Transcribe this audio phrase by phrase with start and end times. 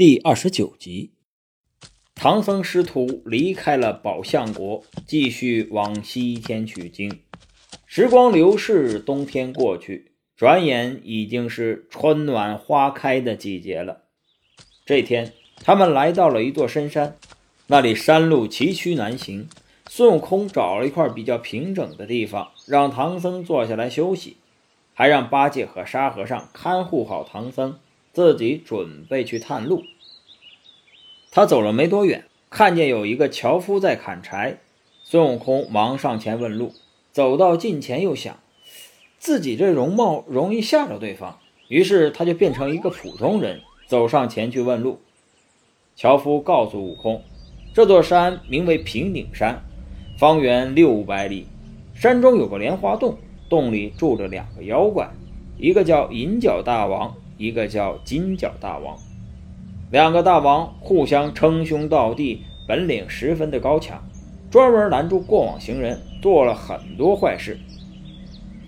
[0.00, 1.12] 第二十九集，
[2.14, 7.20] 唐僧师徒离开了宝象国，继续往西天取经。
[7.84, 14.04] 时光流逝，冬天过去，转眼已经是春暖花开的季节了。
[14.86, 17.18] 这天，他们来到了一座深山，
[17.66, 19.50] 那里山路崎岖难行。
[19.90, 24.38] 孙悟空找了一块比较平整的地方，让唐僧坐下来休息，
[24.94, 27.78] 还让八戒和沙和尚看护好唐僧。
[28.12, 29.82] 自己准备去探路。
[31.30, 34.58] 他走了没多远，看见有一个樵夫在砍柴。
[35.04, 36.72] 孙悟空忙上前问路。
[37.12, 38.38] 走到近前，又想
[39.18, 45.00] 自己这容貌容易吓着对方，于是他就变成一个普通人，走上前去问路。
[45.96, 47.24] 樵夫告诉悟空，
[47.74, 49.60] 这座山名为平顶山，
[50.18, 51.46] 方圆六百里，
[51.94, 53.18] 山中有个莲花洞，
[53.48, 55.10] 洞里住着两个妖怪，
[55.58, 57.16] 一个叫银角大王。
[57.40, 58.98] 一个叫金角大王，
[59.90, 63.98] 两个大王互相称兄道弟，本领十分的高强，
[64.50, 67.58] 专门拦住过往行人，做了很多坏事。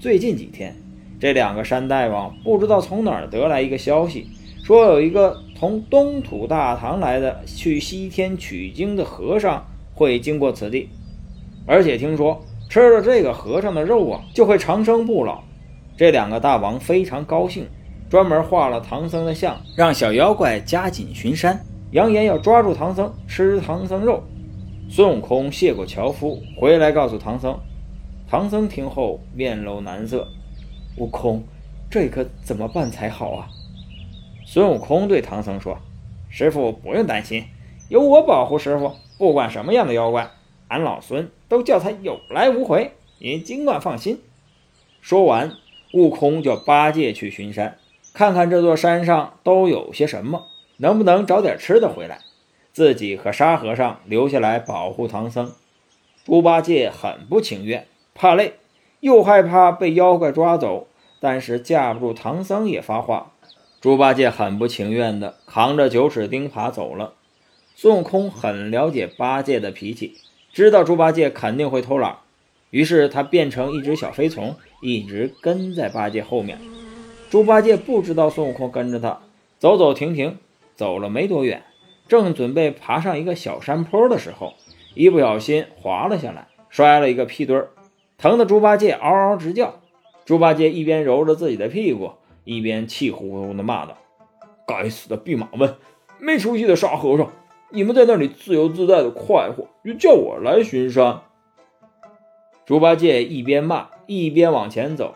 [0.00, 0.74] 最近几天，
[1.20, 4.28] 这两个山大王不知道从哪儿得来一个消息，
[4.64, 10.88] 说有一个从东土大唐来的去西天取经的和尚会经过此地，
[11.66, 15.42] 而且听说吃了这个和尚的肉啊，就会长生不老。
[15.94, 17.66] 这两个大王非常高兴。
[18.12, 24.22] 专门画了唐僧的像，让小妖怪加紧巡山，扬言要抓住唐僧吃唐僧肉。
[24.90, 27.58] 孙悟空谢过樵夫，回来告诉唐僧。
[28.28, 30.28] 唐僧听后面露难色
[30.98, 31.42] ：“悟空，
[31.90, 33.48] 这可怎么办才好啊？”
[34.44, 35.78] 孙悟空对唐僧说
[36.28, 37.44] ：“师傅不用担心，
[37.88, 40.28] 有我保护师傅，不管什么样的妖怪，
[40.68, 42.92] 俺老孙都叫他有来无回。
[43.18, 44.20] 您尽管放心。”
[45.00, 45.54] 说完，
[45.94, 47.78] 悟空叫八戒去巡山。
[48.14, 50.46] 看看这座山上都有些什么，
[50.76, 52.18] 能不能找点吃的回来？
[52.72, 55.52] 自己和沙和尚留下来保护唐僧。
[56.24, 58.54] 猪八戒很不情愿，怕累，
[59.00, 60.86] 又害怕被妖怪抓走，
[61.20, 63.32] 但是架不住唐僧也发话。
[63.80, 67.14] 猪八戒很不情愿地扛着九齿钉耙走了。
[67.74, 70.18] 孙悟空很了解八戒的脾气，
[70.52, 72.18] 知道猪八戒肯定会偷懒，
[72.70, 76.58] 于是他变成一只小飞虫，一直跟在八戒后面。
[77.32, 79.18] 猪八戒不知道孙悟空跟着他
[79.58, 80.36] 走走停停，
[80.74, 81.62] 走了没多远，
[82.06, 84.52] 正准备爬上一个小山坡的时候，
[84.94, 87.70] 一不小心滑了下来，摔了一个屁墩儿，
[88.18, 89.76] 疼得猪八戒嗷嗷直叫。
[90.26, 92.10] 猪八戒一边揉着自己的屁股，
[92.44, 93.96] 一边气呼呼地骂道
[94.68, 95.74] ：“该死的弼马温，
[96.18, 97.32] 没出息的沙和尚，
[97.70, 101.22] 你们在那里自由自在的快活，就叫我来巡山。”
[102.66, 105.14] 猪八戒一边骂一边往前走。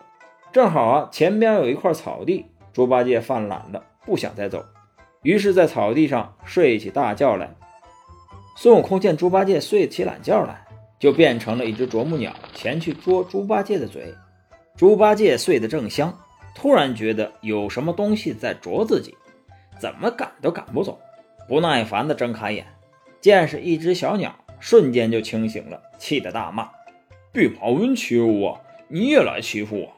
[0.57, 4.65] 正好啊，前边有一块草地，猪八戒犯懒了，不想再走，
[5.21, 7.55] 于是，在草地上睡起大觉来。
[8.57, 10.67] 孙悟空见猪八戒睡起懒觉来，
[10.99, 14.15] 就变成了一只啄木鸟，前去捉猪八戒的嘴。
[14.79, 16.19] 猪八戒睡得正香，
[16.55, 19.15] 突然觉得有什么东西在啄自己，
[19.79, 20.99] 怎么赶都赶不走，
[21.47, 22.65] 不耐烦地睁开眼，
[23.21, 26.71] 见是一只小鸟，瞬间就清醒了，气得大骂
[27.31, 29.93] ：“弼马温欺负我，你也来欺负我！”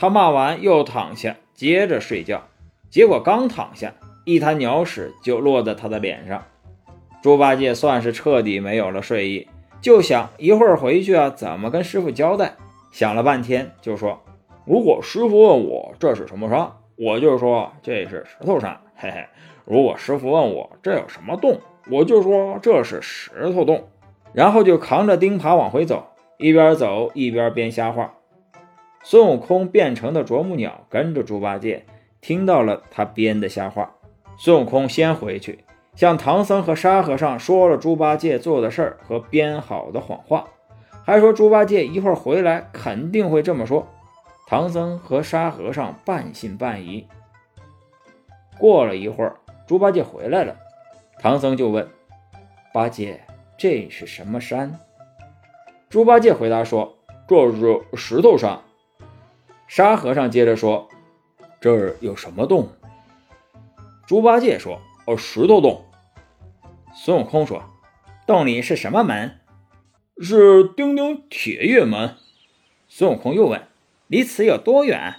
[0.00, 2.42] 他骂完，又躺下，接着睡觉。
[2.88, 3.92] 结果刚躺下，
[4.24, 6.42] 一滩鸟屎就落在他的脸上。
[7.22, 9.46] 猪八戒算是彻底没有了睡意，
[9.82, 12.54] 就想一会儿回去啊，怎么跟师傅交代？
[12.90, 14.18] 想了半天，就说
[14.64, 18.80] ：“如果师傅问我这是什么山，我就说这是石头山。
[18.96, 19.26] 嘿嘿，
[19.66, 21.60] 如果师傅问我这有什么洞，
[21.90, 23.86] 我就说这是石头洞。”
[24.32, 26.06] 然后就扛着钉耙往回走，
[26.38, 28.14] 一边走一边编瞎话。
[29.02, 31.84] 孙悟空变成的啄木鸟跟着猪八戒，
[32.20, 33.94] 听到了他编的瞎话。
[34.38, 40.46] 孙悟空先回去，向唐僧和沙和尚说了猪八戒做的事儿和编好的谎话，
[41.04, 43.86] 还说猪八戒一会儿回来肯定会这么说。
[44.46, 47.06] 唐僧和沙和尚半信半疑。
[48.58, 50.56] 过了一会儿，猪八戒回来了，
[51.18, 51.88] 唐僧就问
[52.74, 53.20] ：“八戒，
[53.56, 54.78] 这是什么山？”
[55.88, 56.96] 猪八戒回答说
[57.26, 58.58] ：“这是石头山。”
[59.70, 60.88] 沙和尚接着说
[61.62, 62.70] ：“这儿有什么洞？”
[64.04, 65.84] 猪八戒说：“哦，石头洞。”
[66.92, 67.62] 孙悟空说
[68.26, 69.38] ：“洞里是什么门
[70.20, 72.16] ？”“是钉钉铁月门。”
[72.90, 73.62] 孙悟空又问
[74.10, 75.14] ：“离此有多远？”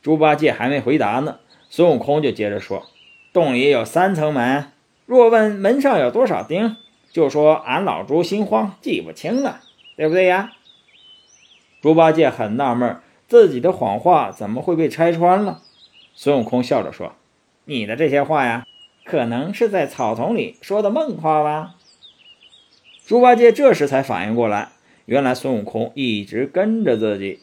[0.00, 2.86] 猪八戒还没回答呢，孙悟空就接着说
[3.34, 4.70] ：“洞里有三层门，
[5.04, 6.76] 若问门上有多少钉，
[7.10, 9.62] 就说俺老猪心慌，记不清了，
[9.96, 10.52] 对不对呀？”
[11.82, 13.00] 猪八戒很纳闷。
[13.30, 15.62] 自己的谎话怎么会被拆穿了？
[16.14, 17.12] 孙悟空笑着说
[17.64, 18.66] ：“你的这些话呀，
[19.04, 21.76] 可能是在草丛里说的梦话吧。
[23.06, 24.70] 猪八戒这时才反应过来，
[25.04, 27.38] 原来孙悟空一直跟着自己。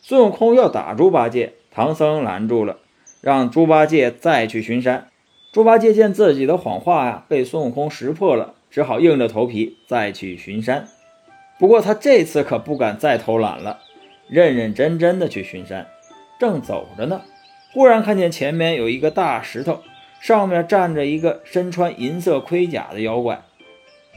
[0.00, 2.78] 孙悟空要打猪八戒，唐僧拦住了，
[3.20, 5.08] 让猪八戒再去巡山。
[5.50, 10.86] 猪八戒见自己的谎话呀被孙悟空识破了，只好硬着头皮再去巡山。
[11.58, 13.80] 不过他这次可不敢再偷懒了，
[14.28, 15.86] 认认真真的去巡山。
[16.38, 17.22] 正走着呢，
[17.72, 19.82] 忽然看见前面有一个大石头，
[20.20, 23.42] 上面站着一个身穿银色盔甲的妖怪。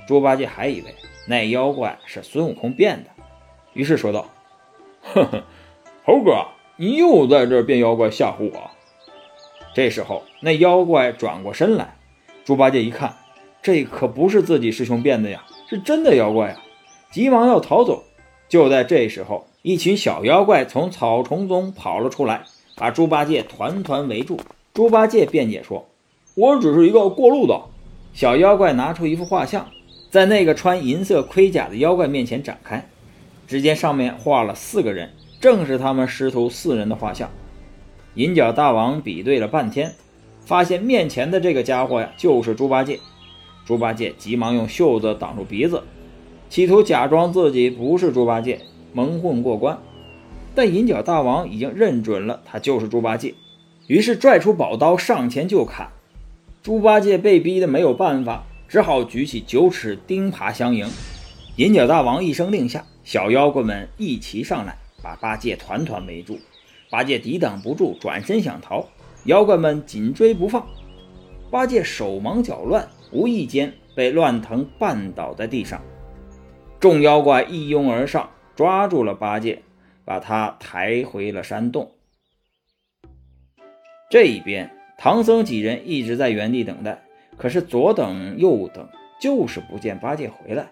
[0.07, 0.93] 猪八戒还以为
[1.27, 3.09] 那妖怪是孙悟空变的，
[3.73, 4.29] 于是说道
[5.01, 5.43] ：“呵呵。”
[6.03, 6.47] 猴哥，
[6.77, 8.71] 你又在这变妖怪吓唬我！
[9.73, 11.95] 这时候，那妖怪转过身来，
[12.43, 13.15] 猪八戒一看，
[13.61, 16.61] 这可不是自己师兄变的呀，是真的妖怪啊！
[17.11, 18.03] 急忙要逃走。
[18.49, 24.39] 就在这时候，一群小妖怪从草丛中跑了出来，把猪八戒团团围住。
[24.73, 25.87] 猪八戒辩解说
[26.33, 27.61] ：“我只是一个过路的。”
[28.11, 29.67] 小妖怪拿出一幅画像，
[30.09, 32.89] 在那个穿银色盔甲的妖怪面前展开，
[33.47, 35.11] 只见上面画了四个人。
[35.39, 37.29] 正是他们师徒四人的画像，
[38.15, 39.93] 银角大王比对了半天，
[40.43, 42.99] 发现面前的这个家伙呀，就是猪八戒。
[43.63, 45.83] 猪八戒急忙用袖子挡住鼻子，
[46.49, 48.59] 企图假装自己不是猪八戒，
[48.93, 49.77] 蒙混过关。
[50.53, 53.35] 但银角大王已经认准了他就是猪八戒，
[53.87, 55.89] 于是拽出宝刀上前就砍。
[56.61, 60.87] 猪八戒被逼得没有办法，只好举起九齿钉耙相迎。
[61.55, 64.77] 银角大王一声令下，小妖怪们一齐上来。
[65.03, 66.37] 把八戒团团围住，
[66.91, 68.85] 八戒抵挡不住，转身想逃，
[69.25, 70.63] 妖怪们紧追不放。
[71.49, 75.81] 八戒手忙脚乱，无意间被乱藤绊倒在地上。
[76.79, 78.29] 众妖怪一拥而上，
[78.61, 79.63] 抓住了八戒，
[80.05, 81.93] 把他抬回了山洞。
[84.07, 84.69] 这一边，
[84.99, 87.01] 唐僧几人一直在原地等待，
[87.37, 88.87] 可是左等右等，
[89.19, 90.67] 就是不见八戒回来。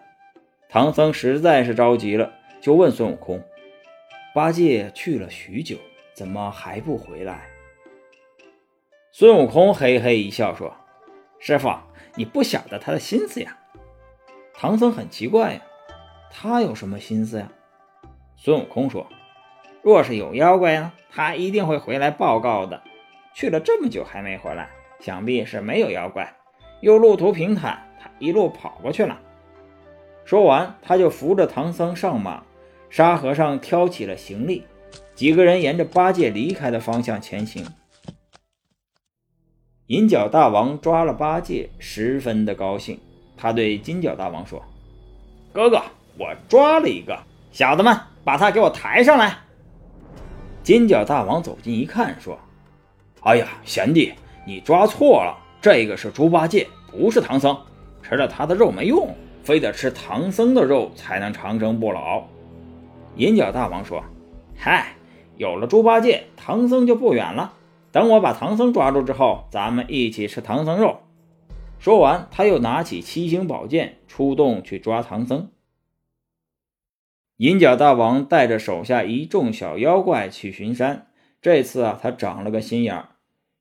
[0.70, 2.32] 唐僧实在是着急了，
[2.62, 3.44] 就问孙悟空。
[4.36, 5.76] 八戒去了许久，
[6.14, 7.48] 怎么还不回来？
[9.12, 10.72] 孙悟空嘿嘿一笑说
[11.42, 11.76] ：“师傅，
[12.14, 13.58] 你不晓得他的心思呀。”
[14.54, 15.62] 唐僧很奇怪呀，
[16.30, 17.52] 他有什么心思呀？
[18.42, 19.06] 孙悟空说
[19.84, 22.82] ：“若是有妖怪呢，他一定会回来报告的。
[23.34, 24.70] 去了这么久还没回来，
[25.02, 26.34] 想必是没有妖怪，
[26.80, 29.20] 又路途平坦，他一路跑过去了。”
[30.24, 32.44] 说完，他就扶着唐僧上马。
[32.90, 34.64] 沙和尚挑起了行李，
[35.14, 37.64] 几个人沿着八戒离开的方向前行。
[39.88, 43.00] 银角大王抓了八戒，十分的高兴。
[43.36, 44.64] 他对金角大王说
[45.54, 45.82] ：“哥哥，
[46.18, 47.20] 我抓了一个，
[47.52, 49.38] 小子们把他给我抬上来。”
[50.64, 52.38] 金角大王走近一看，说
[53.24, 54.14] ：“哎呀，贤弟，
[54.46, 57.58] 你抓错了，这个是猪八戒，不是唐僧。
[58.02, 59.14] 吃了他的肉没用，
[59.44, 62.24] 非得吃唐僧的肉才能长生不老。”
[63.16, 64.04] 银角大王说
[64.56, 64.94] ：“嗨，
[65.38, 67.54] 有了猪八戒，唐僧就不远了。
[67.92, 71.00] 等我把唐僧抓住之后，咱们一起吃唐僧肉。”
[71.80, 75.50] 说完，他又拿起七星宝剑，出动去抓唐僧。
[77.40, 81.08] 银角大王带着手下一众小妖怪去巡山。
[81.42, 83.06] 这次啊，他长了个心眼儿，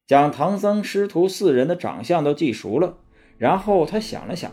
[0.05, 2.97] 将唐僧师徒四人的长相都记熟了。
[3.37, 4.51] 然后他想了想，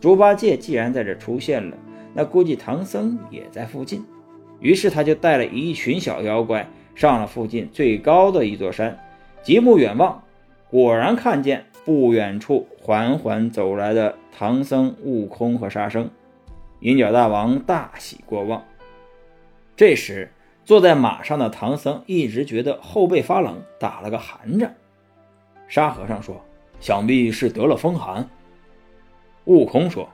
[0.00, 1.76] 猪八戒既然在这出现了，
[2.14, 4.04] 那估计唐僧也在附近。
[4.60, 8.96] 于是他就带了一群小妖怪上了附近最高的一座山，
[9.42, 10.22] 极目远望，
[10.70, 16.08] 果然看见不远处缓缓走来的唐僧、悟空和沙僧。
[16.84, 18.62] 银角大王大喜过望。
[19.74, 20.30] 这时，
[20.66, 24.76] 坐在马上的唐僧一直觉得后背发冷，打了个寒颤。
[25.66, 26.44] 沙和尚说
[26.80, 28.28] ：“想必是得了风寒。”
[29.46, 30.10] 悟空说：“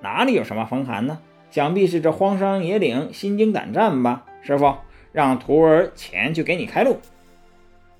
[0.00, 1.18] 哪里有什么风寒呢？”
[1.50, 4.76] 想必是这荒山野岭心惊胆战吧，师傅，
[5.12, 6.96] 让徒儿前去给你开路。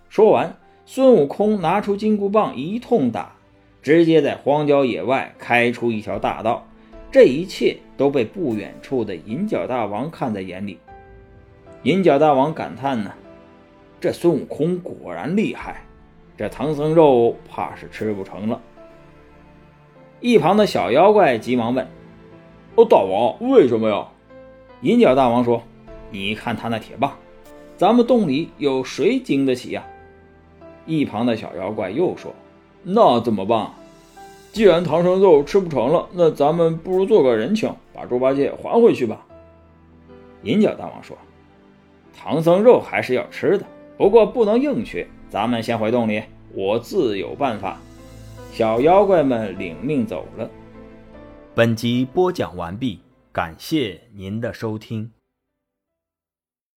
[0.08, 3.34] 说完，孙悟空拿出金箍棒一通打，
[3.82, 6.66] 直接在荒郊野外开出一条大道。
[7.10, 10.78] 这一切都被不远处的银角大王看在眼里。
[11.84, 13.12] 银角大王感叹呢
[14.00, 15.84] ：“这孙悟空果然厉害，
[16.36, 18.60] 这唐僧肉怕是吃不成了。”
[20.20, 21.86] 一旁的小妖怪急忙问。
[22.74, 24.06] 哦，大王，为什么呀？
[24.82, 25.62] 银角大王说
[26.10, 27.16] ：“你看他那铁棒，
[27.76, 29.84] 咱们洞里有谁经得起呀？”
[30.84, 32.34] 一旁的小妖怪又说
[32.84, 33.70] ：“那怎么办？
[34.58, 39.24] 既然唐僧肉吃不成了，那咱们不如做个人情，把猪八戒还回去吧。”
[40.42, 41.16] 银角大王说
[42.12, 43.64] ：“唐僧肉还是要吃的，
[43.96, 45.06] 不过不能硬缺。
[45.30, 47.78] 咱们先回洞里，我自有办法。”
[48.52, 50.50] 小妖怪们领命走了。
[51.54, 52.98] 本集播讲完毕，
[53.30, 55.12] 感谢您的收听。